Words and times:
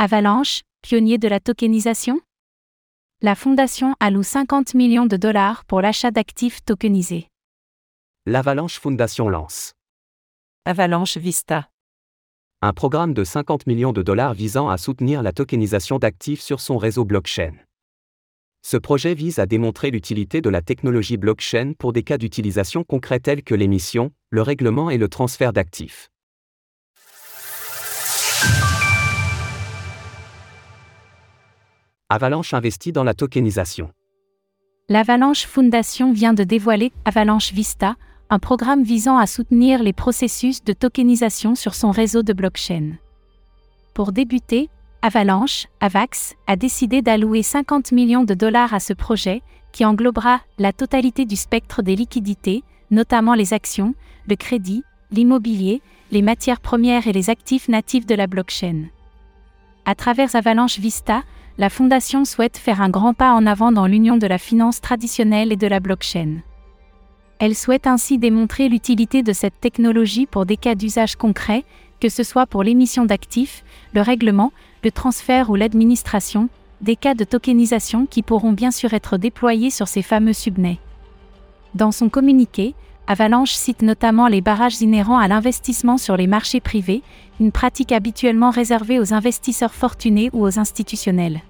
Avalanche, 0.00 0.60
pionnier 0.80 1.18
de 1.18 1.26
la 1.26 1.40
tokenisation? 1.40 2.20
La 3.20 3.34
fondation 3.34 3.96
alloue 3.98 4.22
50 4.22 4.74
millions 4.74 5.06
de 5.06 5.16
dollars 5.16 5.64
pour 5.64 5.80
l'achat 5.80 6.12
d'actifs 6.12 6.64
tokenisés. 6.64 7.26
L'Avalanche 8.24 8.78
Foundation 8.78 9.28
lance 9.28 9.72
Avalanche 10.64 11.16
Vista. 11.16 11.68
un 12.62 12.72
programme 12.72 13.12
de 13.12 13.24
50 13.24 13.66
millions 13.66 13.92
de 13.92 14.02
dollars 14.02 14.34
visant 14.34 14.68
à 14.68 14.78
soutenir 14.78 15.20
la 15.24 15.32
tokenisation 15.32 15.98
d'actifs 15.98 16.42
sur 16.42 16.60
son 16.60 16.78
réseau 16.78 17.04
blockchain. 17.04 17.54
Ce 18.62 18.76
projet 18.76 19.14
vise 19.14 19.40
à 19.40 19.46
démontrer 19.46 19.90
l'utilité 19.90 20.40
de 20.40 20.48
la 20.48 20.62
technologie 20.62 21.16
blockchain 21.16 21.72
pour 21.76 21.92
des 21.92 22.04
cas 22.04 22.18
d'utilisation 22.18 22.84
concrets 22.84 23.18
tels 23.18 23.42
que 23.42 23.56
l'émission, 23.56 24.12
le 24.30 24.42
règlement 24.42 24.90
et 24.90 24.96
le 24.96 25.08
transfert 25.08 25.52
d'actifs. 25.52 26.08
Avalanche 32.10 32.54
investit 32.54 32.92
dans 32.92 33.04
la 33.04 33.12
tokenisation. 33.12 33.90
L'Avalanche 34.88 35.44
Foundation 35.44 36.10
vient 36.10 36.32
de 36.32 36.42
dévoiler 36.42 36.90
Avalanche 37.04 37.52
Vista, 37.52 37.96
un 38.30 38.38
programme 38.38 38.82
visant 38.82 39.18
à 39.18 39.26
soutenir 39.26 39.82
les 39.82 39.92
processus 39.92 40.64
de 40.64 40.72
tokenisation 40.72 41.54
sur 41.54 41.74
son 41.74 41.90
réseau 41.90 42.22
de 42.22 42.32
blockchain. 42.32 42.92
Pour 43.92 44.12
débuter, 44.12 44.70
Avalanche, 45.02 45.66
Avax, 45.80 46.34
a 46.46 46.56
décidé 46.56 47.02
d'allouer 47.02 47.42
50 47.42 47.92
millions 47.92 48.24
de 48.24 48.32
dollars 48.32 48.72
à 48.72 48.80
ce 48.80 48.94
projet, 48.94 49.42
qui 49.72 49.84
englobera 49.84 50.40
la 50.58 50.72
totalité 50.72 51.26
du 51.26 51.36
spectre 51.36 51.82
des 51.82 51.94
liquidités, 51.94 52.64
notamment 52.90 53.34
les 53.34 53.52
actions, 53.52 53.94
le 54.26 54.36
crédit, 54.36 54.82
l'immobilier, 55.10 55.82
les 56.10 56.22
matières 56.22 56.60
premières 56.60 57.06
et 57.06 57.12
les 57.12 57.28
actifs 57.28 57.68
natifs 57.68 58.06
de 58.06 58.14
la 58.14 58.26
blockchain. 58.26 58.84
À 59.84 59.94
travers 59.94 60.34
Avalanche 60.34 60.78
Vista, 60.78 61.22
la 61.58 61.70
Fondation 61.70 62.24
souhaite 62.24 62.56
faire 62.56 62.80
un 62.80 62.88
grand 62.88 63.14
pas 63.14 63.32
en 63.32 63.44
avant 63.44 63.72
dans 63.72 63.88
l'union 63.88 64.16
de 64.16 64.28
la 64.28 64.38
finance 64.38 64.80
traditionnelle 64.80 65.52
et 65.52 65.56
de 65.56 65.66
la 65.66 65.80
blockchain. 65.80 66.36
Elle 67.40 67.56
souhaite 67.56 67.88
ainsi 67.88 68.16
démontrer 68.16 68.68
l'utilité 68.68 69.24
de 69.24 69.32
cette 69.32 69.60
technologie 69.60 70.26
pour 70.26 70.46
des 70.46 70.56
cas 70.56 70.76
d'usage 70.76 71.16
concrets, 71.16 71.64
que 72.00 72.08
ce 72.08 72.22
soit 72.22 72.46
pour 72.46 72.62
l'émission 72.62 73.04
d'actifs, 73.04 73.64
le 73.92 74.02
règlement, 74.02 74.52
le 74.84 74.92
transfert 74.92 75.50
ou 75.50 75.56
l'administration, 75.56 76.48
des 76.80 76.94
cas 76.94 77.14
de 77.14 77.24
tokenisation 77.24 78.06
qui 78.06 78.22
pourront 78.22 78.52
bien 78.52 78.70
sûr 78.70 78.94
être 78.94 79.16
déployés 79.18 79.70
sur 79.70 79.88
ces 79.88 80.02
fameux 80.02 80.32
subnets. 80.32 80.78
Dans 81.74 81.90
son 81.90 82.08
communiqué, 82.08 82.74
Avalanche 83.08 83.52
cite 83.52 83.82
notamment 83.82 84.28
les 84.28 84.42
barrages 84.42 84.80
inhérents 84.80 85.18
à 85.18 85.28
l'investissement 85.28 85.96
sur 85.96 86.16
les 86.16 86.26
marchés 86.26 86.60
privés, 86.60 87.02
une 87.40 87.52
pratique 87.52 87.90
habituellement 87.90 88.50
réservée 88.50 89.00
aux 89.00 89.14
investisseurs 89.14 89.74
fortunés 89.74 90.30
ou 90.32 90.46
aux 90.46 90.58
institutionnels. 90.58 91.40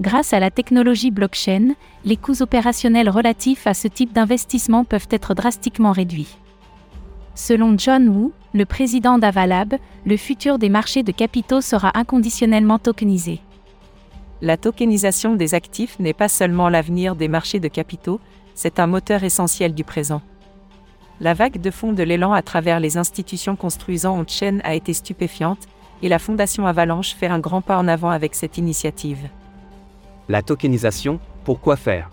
Grâce 0.00 0.34
à 0.34 0.40
la 0.40 0.50
technologie 0.50 1.10
blockchain, 1.10 1.70
les 2.04 2.18
coûts 2.18 2.42
opérationnels 2.42 3.08
relatifs 3.08 3.66
à 3.66 3.72
ce 3.72 3.88
type 3.88 4.12
d'investissement 4.12 4.84
peuvent 4.84 5.08
être 5.10 5.34
drastiquement 5.34 5.92
réduits. 5.92 6.36
Selon 7.34 7.78
John 7.78 8.08
Wu, 8.08 8.30
le 8.52 8.66
président 8.66 9.18
d'Avalab, 9.18 9.74
le 10.04 10.16
futur 10.16 10.58
des 10.58 10.68
marchés 10.68 11.02
de 11.02 11.12
capitaux 11.12 11.62
sera 11.62 11.92
inconditionnellement 11.94 12.78
tokenisé. 12.78 13.40
La 14.42 14.58
tokenisation 14.58 15.34
des 15.34 15.54
actifs 15.54 15.98
n'est 15.98 16.12
pas 16.12 16.28
seulement 16.28 16.68
l'avenir 16.68 17.16
des 17.16 17.28
marchés 17.28 17.60
de 17.60 17.68
capitaux, 17.68 18.20
c'est 18.54 18.78
un 18.78 18.86
moteur 18.86 19.24
essentiel 19.24 19.74
du 19.74 19.84
présent. 19.84 20.20
La 21.20 21.32
vague 21.32 21.58
de 21.58 21.70
fonds 21.70 21.94
de 21.94 22.02
l'élan 22.02 22.34
à 22.34 22.42
travers 22.42 22.80
les 22.80 22.98
institutions 22.98 23.56
construisant 23.56 24.18
on-chain 24.18 24.58
a 24.62 24.74
été 24.74 24.92
stupéfiante, 24.92 25.66
et 26.02 26.10
la 26.10 26.18
Fondation 26.18 26.66
Avalanche 26.66 27.14
fait 27.14 27.28
un 27.28 27.38
grand 27.38 27.62
pas 27.62 27.78
en 27.78 27.88
avant 27.88 28.10
avec 28.10 28.34
cette 28.34 28.58
initiative. 28.58 29.30
La 30.28 30.42
tokenisation, 30.42 31.20
pourquoi 31.44 31.76
faire? 31.76 32.10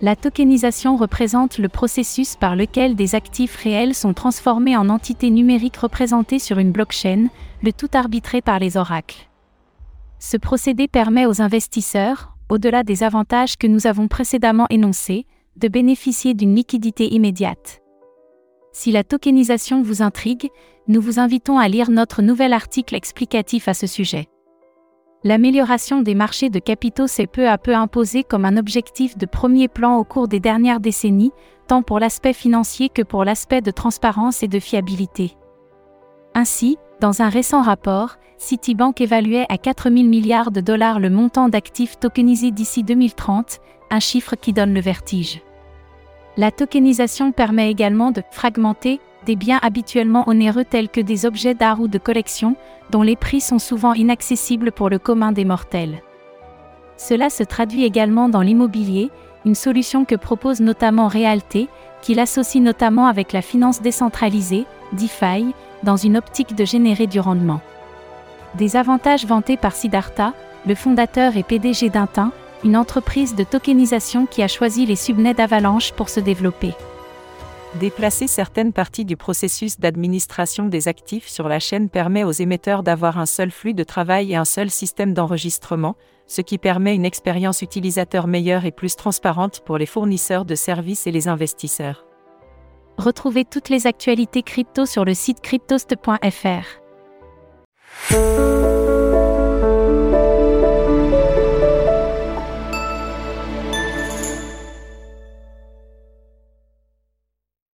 La 0.00 0.16
tokenisation 0.16 0.96
représente 0.96 1.58
le 1.58 1.68
processus 1.68 2.36
par 2.36 2.56
lequel 2.56 2.96
des 2.96 3.14
actifs 3.14 3.54
réels 3.56 3.94
sont 3.94 4.14
transformés 4.14 4.78
en 4.78 4.88
entités 4.88 5.28
numériques 5.28 5.76
représentées 5.76 6.38
sur 6.38 6.58
une 6.58 6.72
blockchain, 6.72 7.28
le 7.62 7.72
tout 7.72 7.90
arbitré 7.92 8.40
par 8.40 8.58
les 8.58 8.78
oracles. 8.78 9.28
Ce 10.18 10.38
procédé 10.38 10.88
permet 10.88 11.26
aux 11.26 11.42
investisseurs, 11.42 12.34
au-delà 12.48 12.82
des 12.82 13.02
avantages 13.02 13.58
que 13.58 13.66
nous 13.66 13.86
avons 13.86 14.08
précédemment 14.08 14.66
énoncés, 14.70 15.26
de 15.56 15.68
bénéficier 15.68 16.32
d'une 16.32 16.54
liquidité 16.54 17.12
immédiate. 17.12 17.82
Si 18.72 18.90
la 18.90 19.04
tokenisation 19.04 19.82
vous 19.82 20.00
intrigue, 20.00 20.48
nous 20.88 21.02
vous 21.02 21.20
invitons 21.20 21.58
à 21.58 21.68
lire 21.68 21.90
notre 21.90 22.22
nouvel 22.22 22.54
article 22.54 22.94
explicatif 22.94 23.68
à 23.68 23.74
ce 23.74 23.86
sujet. 23.86 24.28
L'amélioration 25.24 26.00
des 26.00 26.16
marchés 26.16 26.50
de 26.50 26.58
capitaux 26.58 27.06
s'est 27.06 27.28
peu 27.28 27.48
à 27.48 27.56
peu 27.56 27.76
imposée 27.76 28.24
comme 28.24 28.44
un 28.44 28.56
objectif 28.56 29.16
de 29.16 29.26
premier 29.26 29.68
plan 29.68 29.96
au 29.96 30.02
cours 30.02 30.26
des 30.26 30.40
dernières 30.40 30.80
décennies, 30.80 31.30
tant 31.68 31.82
pour 31.82 32.00
l'aspect 32.00 32.32
financier 32.32 32.88
que 32.88 33.02
pour 33.02 33.24
l'aspect 33.24 33.60
de 33.60 33.70
transparence 33.70 34.42
et 34.42 34.48
de 34.48 34.58
fiabilité. 34.58 35.36
Ainsi, 36.34 36.76
dans 37.00 37.22
un 37.22 37.28
récent 37.28 37.62
rapport, 37.62 38.16
Citibank 38.36 39.00
évaluait 39.00 39.46
à 39.48 39.58
4 39.58 39.90
000 39.90 40.08
milliards 40.08 40.50
de 40.50 40.60
dollars 40.60 40.98
le 40.98 41.10
montant 41.10 41.48
d'actifs 41.48 42.00
tokenisés 42.00 42.50
d'ici 42.50 42.82
2030, 42.82 43.60
un 43.90 44.00
chiffre 44.00 44.34
qui 44.34 44.52
donne 44.52 44.74
le 44.74 44.80
vertige. 44.80 45.40
La 46.36 46.50
tokenisation 46.50 47.30
permet 47.30 47.70
également 47.70 48.10
de 48.10 48.22
fragmenter 48.32 49.00
des 49.26 49.36
biens 49.36 49.58
habituellement 49.62 50.28
onéreux 50.28 50.64
tels 50.64 50.88
que 50.88 51.00
des 51.00 51.26
objets 51.26 51.54
d'art 51.54 51.80
ou 51.80 51.88
de 51.88 51.98
collection, 51.98 52.56
dont 52.90 53.02
les 53.02 53.16
prix 53.16 53.40
sont 53.40 53.58
souvent 53.58 53.94
inaccessibles 53.94 54.72
pour 54.72 54.88
le 54.88 54.98
commun 54.98 55.32
des 55.32 55.44
mortels. 55.44 56.02
Cela 56.96 57.30
se 57.30 57.42
traduit 57.42 57.84
également 57.84 58.28
dans 58.28 58.42
l'immobilier, 58.42 59.10
une 59.44 59.54
solution 59.54 60.04
que 60.04 60.14
propose 60.14 60.60
notamment 60.60 61.08
Realté, 61.08 61.68
qui 62.00 62.14
l'associe 62.14 62.62
notamment 62.62 63.06
avec 63.06 63.32
la 63.32 63.42
finance 63.42 63.80
décentralisée, 63.80 64.66
DeFi, 64.92 65.54
dans 65.82 65.96
une 65.96 66.16
optique 66.16 66.54
de 66.54 66.64
générer 66.64 67.06
du 67.06 67.20
rendement. 67.20 67.60
Des 68.54 68.76
avantages 68.76 69.26
vantés 69.26 69.56
par 69.56 69.72
Siddhartha, 69.72 70.32
le 70.66 70.74
fondateur 70.74 71.36
et 71.36 71.42
PDG 71.42 71.90
d'Intin, 71.90 72.32
une 72.64 72.76
entreprise 72.76 73.34
de 73.34 73.44
tokenisation 73.44 74.26
qui 74.26 74.42
a 74.42 74.48
choisi 74.48 74.86
les 74.86 74.96
subnets 74.96 75.34
d'Avalanche 75.34 75.92
pour 75.92 76.08
se 76.08 76.20
développer. 76.20 76.74
Déplacer 77.80 78.26
certaines 78.26 78.74
parties 78.74 79.06
du 79.06 79.16
processus 79.16 79.80
d'administration 79.80 80.66
des 80.66 80.88
actifs 80.88 81.26
sur 81.26 81.48
la 81.48 81.58
chaîne 81.58 81.88
permet 81.88 82.22
aux 82.22 82.32
émetteurs 82.32 82.82
d'avoir 82.82 83.18
un 83.18 83.24
seul 83.24 83.50
flux 83.50 83.72
de 83.72 83.82
travail 83.82 84.32
et 84.32 84.36
un 84.36 84.44
seul 84.44 84.70
système 84.70 85.14
d'enregistrement, 85.14 85.96
ce 86.26 86.42
qui 86.42 86.58
permet 86.58 86.94
une 86.94 87.06
expérience 87.06 87.62
utilisateur 87.62 88.26
meilleure 88.26 88.66
et 88.66 88.72
plus 88.72 88.94
transparente 88.94 89.60
pour 89.64 89.78
les 89.78 89.86
fournisseurs 89.86 90.44
de 90.44 90.54
services 90.54 91.06
et 91.06 91.12
les 91.12 91.28
investisseurs. 91.28 92.04
Retrouvez 92.98 93.46
toutes 93.46 93.70
les 93.70 93.86
actualités 93.86 94.42
crypto 94.42 94.84
sur 94.84 95.06
le 95.06 95.14
site 95.14 95.40
cryptost.fr. 95.40 96.82